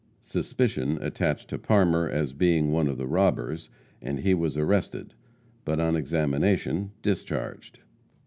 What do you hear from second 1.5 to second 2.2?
to Parmer